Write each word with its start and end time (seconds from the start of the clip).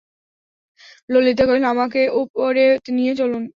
ললিতা 1.09 1.43
কহিল, 1.47 1.65
আমাকে 1.73 1.99
উপরে 2.21 2.63
নিয়ে 2.97 3.13
চলুন। 3.19 3.43